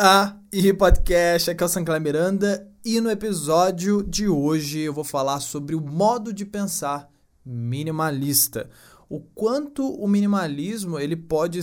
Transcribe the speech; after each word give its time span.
aí, 0.00 0.72
podcast, 0.72 1.50
aqui 1.50 1.60
é 1.60 1.66
o 1.66 1.68
Sancler 1.68 2.00
Miranda 2.00 2.70
e 2.84 3.00
no 3.00 3.10
episódio 3.10 4.00
de 4.00 4.28
hoje 4.28 4.78
eu 4.78 4.92
vou 4.92 5.02
falar 5.02 5.40
sobre 5.40 5.74
o 5.74 5.80
modo 5.80 6.32
de 6.32 6.44
pensar 6.44 7.10
minimalista. 7.44 8.70
O 9.08 9.18
quanto 9.18 9.84
o 9.92 10.06
minimalismo 10.06 11.00
ele 11.00 11.16
pode 11.16 11.58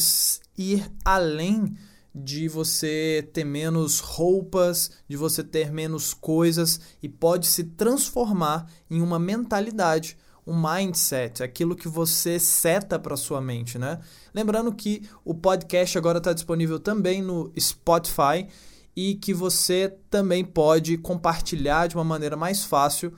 ir 0.57 0.85
além 1.05 1.77
de 2.13 2.49
você 2.49 3.25
ter 3.31 3.45
menos 3.45 4.01
roupas, 4.01 4.91
de 5.07 5.15
você 5.15 5.41
ter 5.41 5.71
menos 5.71 6.13
coisas 6.13 6.81
e 7.01 7.07
pode 7.07 7.47
se 7.47 7.63
transformar 7.63 8.69
em 8.91 9.01
uma 9.01 9.17
mentalidade 9.17 10.17
um 10.45 10.55
mindset, 10.55 11.41
aquilo 11.41 11.75
que 11.75 11.87
você 11.87 12.39
seta 12.39 12.99
para 12.99 13.17
sua 13.17 13.41
mente, 13.41 13.79
né? 13.79 13.99
Lembrando 14.33 14.73
que 14.73 15.07
o 15.23 15.33
podcast 15.33 15.97
agora 15.97 16.19
está 16.19 16.33
disponível 16.33 16.79
também 16.79 17.21
no 17.21 17.51
Spotify 17.59 18.47
e 18.95 19.15
que 19.15 19.33
você 19.33 19.97
também 20.09 20.45
pode 20.45 20.97
compartilhar 20.97 21.87
de 21.87 21.95
uma 21.95 22.03
maneira 22.03 22.37
mais 22.37 22.63
fácil 22.63 23.13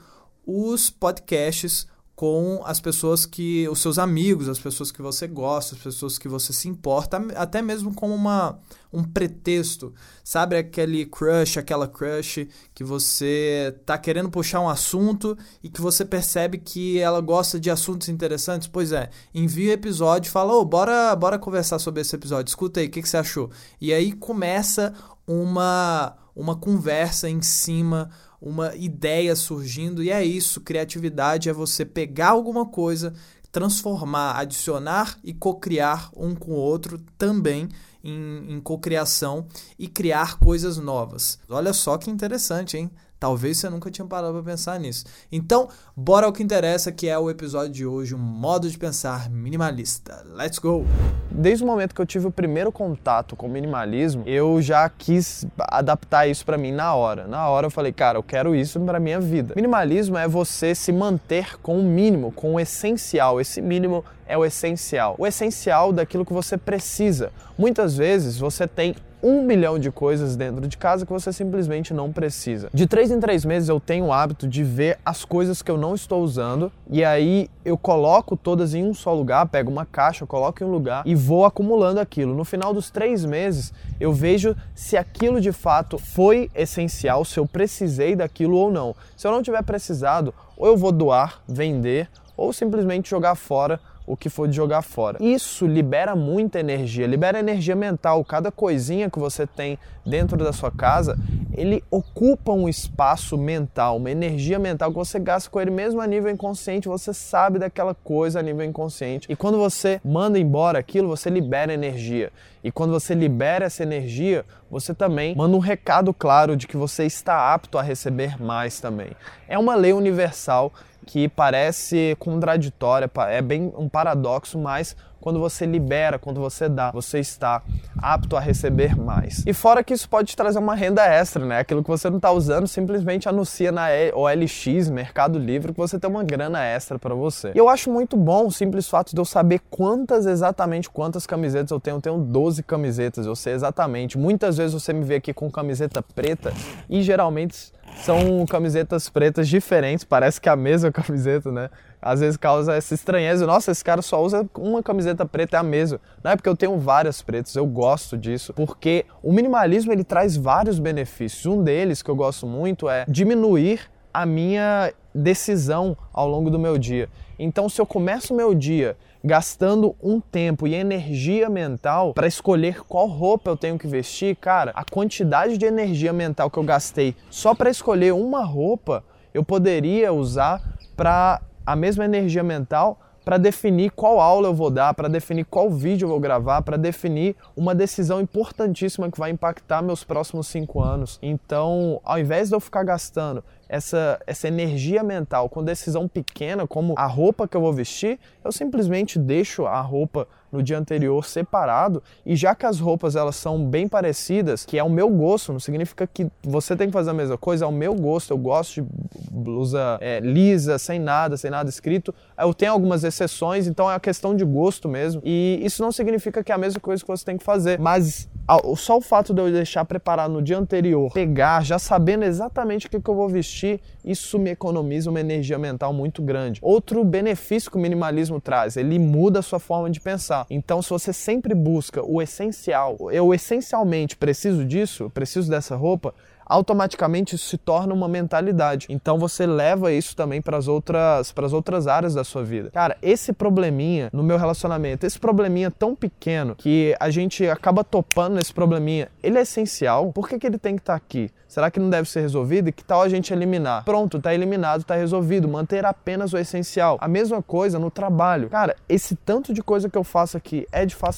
os 0.46 0.88
podcasts 0.88 1.86
com 2.18 2.62
as 2.64 2.80
pessoas 2.80 3.24
que 3.24 3.68
os 3.68 3.80
seus 3.80 3.96
amigos, 3.96 4.48
as 4.48 4.58
pessoas 4.58 4.90
que 4.90 5.00
você 5.00 5.28
gosta, 5.28 5.76
as 5.76 5.80
pessoas 5.80 6.18
que 6.18 6.26
você 6.26 6.52
se 6.52 6.68
importa, 6.68 7.16
até 7.36 7.62
mesmo 7.62 7.94
como 7.94 8.12
uma 8.12 8.58
um 8.92 9.04
pretexto, 9.04 9.94
sabe 10.24 10.56
aquele 10.56 11.06
crush, 11.06 11.58
aquela 11.58 11.86
crush 11.86 12.48
que 12.74 12.82
você 12.82 13.72
tá 13.86 13.96
querendo 13.96 14.30
puxar 14.30 14.60
um 14.60 14.68
assunto 14.68 15.38
e 15.62 15.68
que 15.68 15.80
você 15.80 16.04
percebe 16.04 16.58
que 16.58 16.98
ela 16.98 17.20
gosta 17.20 17.60
de 17.60 17.70
assuntos 17.70 18.08
interessantes? 18.08 18.66
Pois 18.66 18.90
é, 18.90 19.10
envia 19.32 19.70
o 19.70 19.74
episódio, 19.74 20.32
fala, 20.32 20.54
ô, 20.54 20.62
oh, 20.62 20.64
bora, 20.64 21.14
bora 21.14 21.38
conversar 21.38 21.78
sobre 21.78 22.00
esse 22.00 22.16
episódio, 22.16 22.50
escuta 22.50 22.80
aí, 22.80 22.88
o 22.88 22.90
que, 22.90 23.00
que 23.00 23.08
você 23.08 23.18
achou? 23.18 23.48
E 23.80 23.92
aí 23.92 24.10
começa 24.10 24.92
uma 25.28 26.16
uma 26.34 26.54
conversa 26.54 27.28
em 27.28 27.42
cima 27.42 28.10
uma 28.40 28.74
ideia 28.76 29.34
surgindo, 29.34 30.02
e 30.02 30.10
é 30.10 30.24
isso. 30.24 30.60
Criatividade 30.60 31.48
é 31.48 31.52
você 31.52 31.84
pegar 31.84 32.30
alguma 32.30 32.64
coisa, 32.64 33.12
transformar, 33.50 34.38
adicionar 34.38 35.18
e 35.24 35.34
cocriar 35.34 36.10
um 36.16 36.34
com 36.34 36.52
o 36.52 36.56
outro 36.56 36.98
também 37.16 37.68
em, 38.02 38.54
em 38.54 38.60
cocriação 38.60 39.46
e 39.78 39.88
criar 39.88 40.38
coisas 40.38 40.78
novas. 40.78 41.38
Olha 41.48 41.72
só 41.72 41.98
que 41.98 42.10
interessante, 42.10 42.76
hein? 42.76 42.90
Talvez 43.18 43.58
você 43.58 43.68
nunca 43.68 43.90
tinha 43.90 44.06
parado 44.06 44.32
para 44.34 44.42
pensar 44.42 44.78
nisso. 44.78 45.04
Então, 45.30 45.68
bora 45.96 46.26
ao 46.26 46.32
que 46.32 46.42
interessa, 46.42 46.92
que 46.92 47.08
é 47.08 47.18
o 47.18 47.28
episódio 47.28 47.72
de 47.72 47.84
hoje, 47.84 48.14
um 48.14 48.18
modo 48.18 48.70
de 48.70 48.78
pensar 48.78 49.28
minimalista. 49.28 50.24
Let's 50.36 50.58
go! 50.60 50.86
Desde 51.28 51.64
o 51.64 51.66
momento 51.66 51.94
que 51.94 52.00
eu 52.00 52.06
tive 52.06 52.28
o 52.28 52.30
primeiro 52.30 52.70
contato 52.70 53.34
com 53.34 53.46
o 53.46 53.50
minimalismo, 53.50 54.22
eu 54.24 54.62
já 54.62 54.88
quis 54.88 55.44
adaptar 55.58 56.28
isso 56.28 56.44
para 56.44 56.56
mim 56.56 56.70
na 56.70 56.94
hora. 56.94 57.26
Na 57.26 57.48
hora 57.48 57.66
eu 57.66 57.70
falei, 57.70 57.92
cara, 57.92 58.18
eu 58.18 58.22
quero 58.22 58.54
isso 58.54 58.78
para 58.80 59.00
minha 59.00 59.20
vida. 59.20 59.52
Minimalismo 59.56 60.16
é 60.16 60.28
você 60.28 60.74
se 60.74 60.92
manter 60.92 61.58
com 61.60 61.78
o 61.78 61.82
mínimo, 61.82 62.30
com 62.30 62.54
o 62.54 62.60
essencial. 62.60 63.40
Esse 63.40 63.60
mínimo 63.60 64.04
é 64.28 64.38
o 64.38 64.44
essencial. 64.44 65.16
O 65.18 65.26
essencial 65.26 65.92
daquilo 65.92 66.24
que 66.24 66.32
você 66.32 66.56
precisa. 66.56 67.32
Muitas 67.58 67.96
vezes 67.96 68.38
você 68.38 68.66
tem 68.68 68.94
um 69.22 69.42
milhão 69.42 69.78
de 69.78 69.90
coisas 69.90 70.36
dentro 70.36 70.66
de 70.66 70.76
casa 70.76 71.04
que 71.04 71.12
você 71.12 71.32
simplesmente 71.32 71.92
não 71.92 72.12
precisa. 72.12 72.70
De 72.72 72.86
três 72.86 73.10
em 73.10 73.20
três 73.20 73.44
meses 73.44 73.68
eu 73.68 73.80
tenho 73.80 74.06
o 74.06 74.12
hábito 74.12 74.46
de 74.46 74.62
ver 74.62 74.98
as 75.04 75.24
coisas 75.24 75.62
que 75.62 75.70
eu 75.70 75.76
não 75.76 75.94
estou 75.94 76.22
usando 76.22 76.70
e 76.90 77.04
aí 77.04 77.50
eu 77.64 77.76
coloco 77.76 78.36
todas 78.36 78.74
em 78.74 78.84
um 78.84 78.94
só 78.94 79.12
lugar, 79.12 79.46
pego 79.48 79.70
uma 79.70 79.84
caixa, 79.84 80.26
coloco 80.26 80.62
em 80.62 80.66
um 80.66 80.70
lugar 80.70 81.02
e 81.06 81.14
vou 81.14 81.44
acumulando 81.44 82.00
aquilo. 82.00 82.34
No 82.34 82.44
final 82.44 82.72
dos 82.72 82.90
três 82.90 83.24
meses 83.24 83.72
eu 84.00 84.12
vejo 84.12 84.56
se 84.74 84.96
aquilo 84.96 85.40
de 85.40 85.52
fato 85.52 85.98
foi 85.98 86.50
essencial, 86.54 87.24
se 87.24 87.38
eu 87.38 87.46
precisei 87.46 88.14
daquilo 88.14 88.56
ou 88.56 88.70
não. 88.70 88.94
Se 89.16 89.26
eu 89.26 89.32
não 89.32 89.42
tiver 89.42 89.62
precisado, 89.62 90.32
ou 90.56 90.66
eu 90.66 90.76
vou 90.76 90.92
doar, 90.92 91.40
vender 91.46 92.08
ou 92.36 92.52
simplesmente 92.52 93.10
jogar 93.10 93.34
fora 93.34 93.80
o 94.08 94.16
que 94.16 94.30
for 94.30 94.48
de 94.48 94.56
jogar 94.56 94.80
fora. 94.80 95.22
Isso 95.22 95.66
libera 95.66 96.16
muita 96.16 96.58
energia, 96.58 97.06
libera 97.06 97.38
energia 97.38 97.76
mental. 97.76 98.24
Cada 98.24 98.50
coisinha 98.50 99.10
que 99.10 99.18
você 99.18 99.46
tem 99.46 99.78
dentro 100.04 100.38
da 100.38 100.52
sua 100.52 100.70
casa, 100.70 101.18
ele 101.54 101.84
ocupa 101.90 102.52
um 102.52 102.68
espaço 102.68 103.36
mental, 103.36 103.98
uma 103.98 104.10
energia 104.10 104.58
mental 104.58 104.90
que 104.90 104.96
você 104.96 105.18
gasta 105.18 105.50
com 105.50 105.60
ele 105.60 105.70
mesmo 105.70 106.00
a 106.00 106.06
nível 106.06 106.30
inconsciente. 106.30 106.88
Você 106.88 107.12
sabe 107.12 107.58
daquela 107.58 107.94
coisa 107.94 108.40
a 108.40 108.42
nível 108.42 108.64
inconsciente. 108.64 109.30
E 109.30 109.36
quando 109.36 109.58
você 109.58 110.00
manda 110.02 110.38
embora 110.38 110.78
aquilo, 110.78 111.08
você 111.08 111.28
libera 111.28 111.72
energia. 111.72 112.32
E 112.64 112.72
quando 112.72 112.92
você 112.92 113.14
libera 113.14 113.66
essa 113.66 113.82
energia, 113.82 114.44
você 114.70 114.94
também 114.94 115.34
manda 115.36 115.54
um 115.56 115.60
recado 115.60 116.12
claro 116.14 116.56
de 116.56 116.66
que 116.66 116.76
você 116.76 117.04
está 117.04 117.52
apto 117.52 117.78
a 117.78 117.82
receber 117.82 118.40
mais 118.40 118.80
também. 118.80 119.10
É 119.46 119.58
uma 119.58 119.74
lei 119.74 119.92
universal 119.92 120.72
que 121.08 121.26
parece 121.26 122.14
contraditória, 122.18 123.10
é 123.30 123.40
bem 123.40 123.72
um 123.78 123.88
paradoxo, 123.88 124.58
mas 124.58 124.94
quando 125.18 125.40
você 125.40 125.64
libera, 125.64 126.18
quando 126.18 126.38
você 126.38 126.68
dá, 126.68 126.90
você 126.90 127.18
está 127.18 127.62
apto 127.96 128.36
a 128.36 128.40
receber 128.40 128.94
mais. 128.94 129.42
E 129.46 129.54
fora 129.54 129.82
que 129.82 129.94
isso 129.94 130.06
pode 130.06 130.36
trazer 130.36 130.58
uma 130.58 130.74
renda 130.74 131.02
extra, 131.02 131.46
né? 131.46 131.60
Aquilo 131.60 131.82
que 131.82 131.88
você 131.88 132.10
não 132.10 132.18
está 132.18 132.30
usando, 132.30 132.68
simplesmente 132.68 133.26
anuncia 133.26 133.72
na 133.72 133.86
OLX, 134.14 134.90
Mercado 134.90 135.38
Livre, 135.38 135.72
que 135.72 135.78
você 135.78 135.98
tem 135.98 136.10
uma 136.10 136.22
grana 136.22 136.62
extra 136.62 136.98
para 136.98 137.14
você. 137.14 137.52
E 137.54 137.58
eu 137.58 137.70
acho 137.70 137.90
muito 137.90 138.14
bom 138.14 138.46
o 138.46 138.52
simples 138.52 138.86
fato 138.86 139.14
de 139.14 139.20
eu 139.20 139.24
saber 139.24 139.62
quantas, 139.70 140.26
exatamente 140.26 140.90
quantas 140.90 141.26
camisetas 141.26 141.70
eu 141.70 141.80
tenho. 141.80 141.96
Eu 141.96 142.02
tenho 142.02 142.18
12 142.18 142.62
camisetas, 142.62 143.24
eu 143.24 143.34
sei 143.34 143.54
exatamente. 143.54 144.18
Muitas 144.18 144.58
vezes 144.58 144.74
você 144.74 144.92
me 144.92 145.04
vê 145.04 145.14
aqui 145.14 145.32
com 145.32 145.50
camiseta 145.50 146.02
preta 146.02 146.52
e 146.88 147.02
geralmente 147.02 147.72
são 147.96 148.46
camisetas 148.46 149.08
pretas 149.08 149.48
diferentes, 149.48 150.04
parece 150.04 150.40
que 150.40 150.48
é 150.48 150.52
a 150.52 150.56
mesma 150.56 150.90
camiseta, 150.92 151.50
né? 151.50 151.70
Às 152.00 152.20
vezes 152.20 152.36
causa 152.36 152.74
essa 152.74 152.94
estranheza. 152.94 153.46
Nossa, 153.46 153.72
esse 153.72 153.84
cara 153.84 154.00
só 154.02 154.22
usa 154.22 154.48
uma 154.56 154.82
camiseta 154.82 155.26
preta, 155.26 155.56
é 155.56 155.60
a 155.60 155.62
mesma. 155.62 156.00
Não 156.22 156.30
é 156.30 156.36
porque 156.36 156.48
eu 156.48 156.56
tenho 156.56 156.78
várias 156.78 157.20
pretas, 157.22 157.54
eu 157.56 157.66
gosto 157.66 158.16
disso, 158.16 158.52
porque 158.54 159.04
o 159.22 159.32
minimalismo 159.32 159.92
ele 159.92 160.04
traz 160.04 160.36
vários 160.36 160.78
benefícios. 160.78 161.44
Um 161.46 161.62
deles 161.62 162.00
que 162.00 162.10
eu 162.10 162.16
gosto 162.16 162.46
muito 162.46 162.88
é 162.88 163.04
diminuir 163.08 163.80
a 164.14 164.24
minha 164.24 164.92
decisão 165.14 165.96
ao 166.12 166.28
longo 166.28 166.50
do 166.50 166.58
meu 166.58 166.78
dia. 166.78 167.08
Então, 167.38 167.68
se 167.68 167.80
eu 167.80 167.86
começo 167.86 168.32
o 168.32 168.36
meu 168.36 168.54
dia 168.54 168.96
gastando 169.24 169.94
um 170.02 170.20
tempo 170.20 170.66
e 170.66 170.74
energia 170.74 171.48
mental 171.48 172.14
para 172.14 172.26
escolher 172.26 172.82
qual 172.84 173.06
roupa 173.06 173.50
eu 173.50 173.56
tenho 173.56 173.78
que 173.78 173.86
vestir, 173.86 174.36
cara, 174.36 174.72
a 174.74 174.84
quantidade 174.84 175.58
de 175.58 175.66
energia 175.66 176.12
mental 176.12 176.50
que 176.50 176.58
eu 176.58 176.64
gastei 176.64 177.14
só 177.30 177.54
para 177.54 177.70
escolher 177.70 178.12
uma 178.12 178.44
roupa, 178.44 179.04
eu 179.34 179.44
poderia 179.44 180.12
usar 180.12 180.62
para 180.96 181.40
a 181.66 181.76
mesma 181.76 182.04
energia 182.04 182.42
mental 182.42 182.98
para 183.28 183.36
definir 183.36 183.90
qual 183.90 184.20
aula 184.20 184.48
eu 184.48 184.54
vou 184.54 184.70
dar, 184.70 184.94
para 184.94 185.06
definir 185.06 185.44
qual 185.44 185.68
vídeo 185.68 186.06
eu 186.06 186.08
vou 186.08 186.18
gravar, 186.18 186.62
para 186.62 186.78
definir 186.78 187.36
uma 187.54 187.74
decisão 187.74 188.22
importantíssima 188.22 189.10
que 189.10 189.18
vai 189.18 189.30
impactar 189.30 189.82
meus 189.82 190.02
próximos 190.02 190.46
cinco 190.46 190.80
anos. 190.80 191.18
Então, 191.20 192.00
ao 192.02 192.18
invés 192.18 192.48
de 192.48 192.54
eu 192.54 192.60
ficar 192.60 192.84
gastando 192.84 193.44
essa, 193.68 194.20
essa 194.26 194.48
energia 194.48 195.02
mental. 195.02 195.48
Com 195.48 195.62
decisão 195.62 196.08
pequena, 196.08 196.66
como 196.66 196.94
a 196.96 197.06
roupa 197.06 197.46
que 197.46 197.56
eu 197.56 197.60
vou 197.60 197.72
vestir, 197.72 198.18
eu 198.44 198.50
simplesmente 198.50 199.18
deixo 199.18 199.66
a 199.66 199.80
roupa 199.80 200.26
no 200.50 200.62
dia 200.62 200.78
anterior 200.78 201.24
separado. 201.24 202.02
E 202.24 202.34
já 202.34 202.54
que 202.54 202.66
as 202.66 202.80
roupas 202.80 203.16
elas 203.16 203.36
são 203.36 203.64
bem 203.64 203.88
parecidas, 203.88 204.64
que 204.64 204.78
é 204.78 204.82
o 204.82 204.90
meu 204.90 205.08
gosto, 205.10 205.52
não 205.52 205.60
significa 205.60 206.06
que 206.06 206.26
você 206.42 206.74
tem 206.74 206.88
que 206.88 206.92
fazer 206.92 207.10
a 207.10 207.14
mesma 207.14 207.36
coisa, 207.36 207.64
é 207.64 207.68
o 207.68 207.72
meu 207.72 207.94
gosto, 207.94 208.32
eu 208.32 208.38
gosto 208.38 208.80
de 208.80 208.88
blusa 209.30 209.98
é, 210.00 210.20
lisa, 210.20 210.78
sem 210.78 210.98
nada, 210.98 211.36
sem 211.36 211.50
nada 211.50 211.68
escrito, 211.68 212.14
eu 212.38 212.52
tenho 212.54 212.72
algumas 212.72 213.04
exceções, 213.04 213.66
então 213.66 213.90
é 213.90 213.94
a 213.94 214.00
questão 214.00 214.34
de 214.34 214.44
gosto 214.44 214.88
mesmo. 214.88 215.20
E 215.24 215.60
isso 215.62 215.82
não 215.82 215.92
significa 215.92 216.42
que 216.42 216.52
é 216.52 216.54
a 216.54 216.58
mesma 216.58 216.80
coisa 216.80 217.02
que 217.02 217.08
você 217.08 217.24
tem 217.24 217.36
que 217.36 217.44
fazer, 217.44 217.78
mas 217.78 218.28
só 218.76 218.96
o 218.96 219.00
fato 219.00 219.34
de 219.34 219.42
eu 219.42 219.52
deixar 219.52 219.84
preparado 219.84 220.32
no 220.32 220.40
dia 220.40 220.58
anterior, 220.58 221.12
pegar, 221.12 221.62
já 221.62 221.78
sabendo 221.78 222.24
exatamente 222.24 222.86
o 222.86 222.90
que, 222.90 223.00
que 223.00 223.10
eu 223.10 223.14
vou 223.14 223.28
vestir, 223.28 223.57
isso 224.04 224.38
me 224.38 224.50
economiza 224.50 225.10
uma 225.10 225.20
energia 225.20 225.58
mental 225.58 225.92
muito 225.92 226.22
grande. 226.22 226.60
Outro 226.62 227.04
benefício 227.04 227.70
que 227.70 227.76
o 227.76 227.80
minimalismo 227.80 228.40
traz, 228.40 228.76
ele 228.76 228.98
muda 228.98 229.40
a 229.40 229.42
sua 229.42 229.58
forma 229.58 229.90
de 229.90 230.00
pensar. 230.00 230.46
Então, 230.50 230.80
se 230.82 230.90
você 230.90 231.12
sempre 231.12 231.54
busca 231.54 232.02
o 232.02 232.22
essencial, 232.22 232.96
eu 233.10 233.34
essencialmente 233.34 234.16
preciso 234.16 234.64
disso, 234.64 235.10
preciso 235.10 235.50
dessa 235.50 235.76
roupa, 235.76 236.14
automaticamente 236.48 237.34
isso 237.34 237.46
se 237.46 237.58
torna 237.58 237.92
uma 237.92 238.08
mentalidade. 238.08 238.86
Então 238.88 239.18
você 239.18 239.46
leva 239.46 239.92
isso 239.92 240.16
também 240.16 240.40
para 240.40 240.56
as 240.56 240.66
outras, 240.66 241.32
para 241.32 241.46
as 241.46 241.52
outras 241.52 241.86
áreas 241.86 242.14
da 242.14 242.24
sua 242.24 242.42
vida. 242.42 242.70
Cara, 242.70 242.96
esse 243.02 243.32
probleminha 243.32 244.08
no 244.12 244.22
meu 244.22 244.38
relacionamento, 244.38 245.04
esse 245.04 245.18
probleminha 245.18 245.70
tão 245.70 245.94
pequeno 245.94 246.54
que 246.56 246.96
a 246.98 247.10
gente 247.10 247.46
acaba 247.48 247.84
topando 247.84 248.34
nesse 248.34 248.52
probleminha, 248.52 249.08
ele 249.22 249.38
é 249.38 249.42
essencial? 249.42 250.12
Por 250.12 250.28
que, 250.28 250.38
que 250.38 250.46
ele 250.46 250.58
tem 250.58 250.74
que 250.76 250.82
estar 250.82 250.94
tá 250.94 250.96
aqui? 250.96 251.30
Será 251.48 251.70
que 251.70 251.80
não 251.80 251.88
deve 251.88 252.08
ser 252.08 252.20
resolvido? 252.20 252.68
E 252.68 252.72
que 252.72 252.84
tal 252.84 253.00
a 253.00 253.08
gente 253.08 253.32
eliminar? 253.32 253.82
Pronto, 253.82 254.20
tá 254.20 254.34
eliminado, 254.34 254.84
tá 254.84 254.94
resolvido. 254.94 255.48
Manter 255.48 255.86
apenas 255.86 256.34
o 256.34 256.38
essencial. 256.38 256.98
A 257.00 257.08
mesma 257.08 257.42
coisa 257.42 257.78
no 257.78 257.90
trabalho. 257.90 258.50
Cara, 258.50 258.76
esse 258.86 259.16
tanto 259.16 259.54
de 259.54 259.62
coisa 259.62 259.88
que 259.88 259.96
eu 259.96 260.04
faço 260.04 260.36
aqui 260.36 260.66
é 260.70 260.84
de, 260.84 260.94
fa 260.94 261.08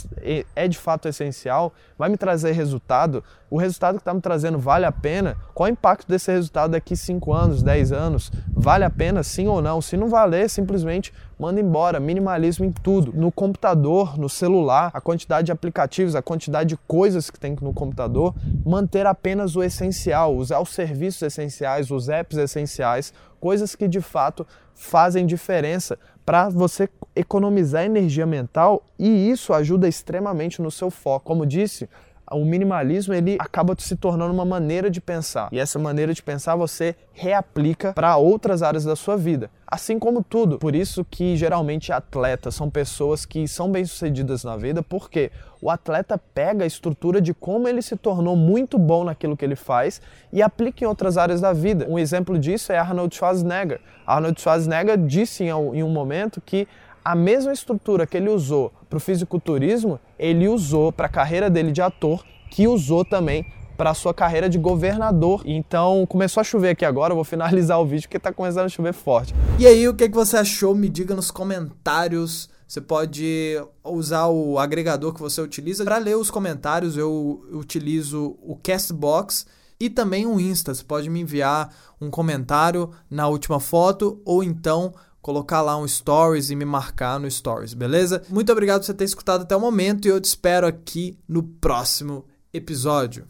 é 0.54 0.68
de 0.68 0.78
fato 0.78 1.08
essencial? 1.08 1.72
Vai 1.98 2.08
me 2.08 2.16
trazer 2.16 2.52
resultado? 2.52 3.24
O 3.50 3.58
resultado 3.58 3.96
que 3.96 4.02
está 4.02 4.14
me 4.14 4.20
trazendo 4.20 4.56
vale 4.56 4.86
a 4.86 4.92
pena? 4.92 5.19
Qual 5.54 5.68
o 5.68 5.72
impacto 5.72 6.08
desse 6.08 6.32
resultado 6.32 6.72
daqui 6.72 6.96
5 6.96 7.32
anos, 7.32 7.62
10 7.62 7.92
anos? 7.92 8.32
Vale 8.52 8.84
a 8.84 8.90
pena 8.90 9.22
sim 9.22 9.46
ou 9.46 9.60
não? 9.60 9.80
Se 9.80 9.96
não 9.96 10.08
valer, 10.08 10.48
simplesmente 10.48 11.12
manda 11.38 11.60
embora. 11.60 12.00
Minimalismo 12.00 12.64
em 12.64 12.72
tudo. 12.72 13.12
No 13.12 13.30
computador, 13.30 14.18
no 14.18 14.28
celular, 14.28 14.90
a 14.94 15.00
quantidade 15.00 15.46
de 15.46 15.52
aplicativos, 15.52 16.14
a 16.14 16.22
quantidade 16.22 16.70
de 16.70 16.76
coisas 16.88 17.30
que 17.30 17.38
tem 17.38 17.56
no 17.60 17.72
computador, 17.72 18.34
manter 18.64 19.06
apenas 19.06 19.56
o 19.56 19.62
essencial, 19.62 20.34
usar 20.34 20.60
os 20.60 20.70
serviços 20.70 21.22
essenciais, 21.22 21.90
os 21.90 22.08
apps 22.08 22.38
essenciais, 22.38 23.12
coisas 23.38 23.74
que 23.74 23.88
de 23.88 24.00
fato 24.00 24.46
fazem 24.74 25.26
diferença 25.26 25.98
para 26.24 26.48
você 26.48 26.88
economizar 27.14 27.84
energia 27.84 28.24
mental 28.24 28.82
e 28.98 29.30
isso 29.30 29.52
ajuda 29.52 29.88
extremamente 29.88 30.62
no 30.62 30.70
seu 30.70 30.90
foco. 30.90 31.26
Como 31.26 31.44
disse, 31.44 31.88
o 32.30 32.44
minimalismo 32.44 33.12
ele 33.12 33.36
acaba 33.38 33.74
se 33.78 33.96
tornando 33.96 34.32
uma 34.32 34.44
maneira 34.44 34.90
de 34.90 35.00
pensar. 35.00 35.48
E 35.50 35.58
essa 35.58 35.78
maneira 35.78 36.14
de 36.14 36.22
pensar 36.22 36.54
você 36.56 36.94
reaplica 37.12 37.92
para 37.92 38.16
outras 38.16 38.62
áreas 38.62 38.84
da 38.84 38.94
sua 38.94 39.16
vida. 39.16 39.50
Assim 39.66 39.98
como 39.98 40.22
tudo. 40.22 40.58
Por 40.58 40.74
isso 40.74 41.04
que 41.04 41.36
geralmente 41.36 41.92
atletas 41.92 42.54
são 42.54 42.68
pessoas 42.68 43.24
que 43.24 43.46
são 43.46 43.70
bem-sucedidas 43.70 44.42
na 44.42 44.56
vida, 44.56 44.82
porque 44.82 45.30
o 45.60 45.70
atleta 45.70 46.18
pega 46.18 46.64
a 46.64 46.66
estrutura 46.66 47.20
de 47.20 47.32
como 47.34 47.68
ele 47.68 47.82
se 47.82 47.96
tornou 47.96 48.34
muito 48.34 48.78
bom 48.78 49.04
naquilo 49.04 49.36
que 49.36 49.44
ele 49.44 49.56
faz 49.56 50.00
e 50.32 50.42
aplica 50.42 50.84
em 50.84 50.88
outras 50.88 51.16
áreas 51.16 51.40
da 51.40 51.52
vida. 51.52 51.86
Um 51.88 51.98
exemplo 51.98 52.38
disso 52.38 52.72
é 52.72 52.78
Arnold 52.78 53.14
Schwarzenegger. 53.14 53.80
Arnold 54.06 54.40
Schwarzenegger 54.40 54.96
disse 54.96 55.44
em 55.44 55.82
um 55.82 55.90
momento 55.90 56.40
que 56.40 56.66
a 57.04 57.14
mesma 57.14 57.52
estrutura 57.52 58.06
que 58.06 58.16
ele 58.16 58.28
usou 58.28 58.72
para 58.88 58.96
o 58.96 59.00
fisiculturismo, 59.00 59.98
ele 60.18 60.48
usou 60.48 60.92
para 60.92 61.06
a 61.06 61.08
carreira 61.08 61.48
dele 61.48 61.72
de 61.72 61.80
ator, 61.80 62.24
que 62.50 62.66
usou 62.66 63.04
também 63.04 63.46
para 63.76 63.90
a 63.90 63.94
sua 63.94 64.12
carreira 64.12 64.48
de 64.48 64.58
governador. 64.58 65.42
Então 65.46 66.04
começou 66.06 66.40
a 66.42 66.44
chover 66.44 66.70
aqui 66.70 66.84
agora, 66.84 67.12
eu 67.12 67.16
vou 67.16 67.24
finalizar 67.24 67.80
o 67.80 67.86
vídeo 67.86 68.02
porque 68.02 68.18
está 68.18 68.32
começando 68.32 68.66
a 68.66 68.68
chover 68.68 68.92
forte. 68.92 69.34
E 69.58 69.66
aí, 69.66 69.88
o 69.88 69.94
que, 69.94 70.08
que 70.08 70.14
você 70.14 70.36
achou? 70.36 70.74
Me 70.74 70.88
diga 70.88 71.14
nos 71.14 71.30
comentários. 71.30 72.50
Você 72.68 72.80
pode 72.80 73.56
usar 73.82 74.28
o 74.28 74.58
agregador 74.58 75.12
que 75.12 75.20
você 75.20 75.40
utiliza. 75.40 75.82
Para 75.82 75.98
ler 75.98 76.16
os 76.16 76.30
comentários, 76.30 76.96
eu 76.96 77.42
utilizo 77.52 78.36
o 78.42 78.54
Castbox 78.62 79.46
e 79.80 79.88
também 79.88 80.26
o 80.26 80.38
Insta. 80.38 80.74
Você 80.74 80.84
pode 80.84 81.08
me 81.08 81.20
enviar 81.20 81.74
um 82.00 82.10
comentário 82.10 82.90
na 83.10 83.26
última 83.28 83.58
foto 83.58 84.20
ou 84.24 84.44
então 84.44 84.92
colocar 85.20 85.62
lá 85.62 85.76
um 85.76 85.86
stories 85.86 86.50
e 86.50 86.56
me 86.56 86.64
marcar 86.64 87.20
no 87.20 87.30
stories, 87.30 87.74
beleza? 87.74 88.22
Muito 88.28 88.50
obrigado 88.50 88.80
por 88.80 88.86
você 88.86 88.94
ter 88.94 89.04
escutado 89.04 89.42
até 89.42 89.54
o 89.54 89.60
momento 89.60 90.06
e 90.06 90.08
eu 90.08 90.20
te 90.20 90.26
espero 90.26 90.66
aqui 90.66 91.18
no 91.28 91.42
próximo 91.42 92.24
episódio. 92.52 93.26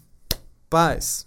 Paz! 0.68 1.18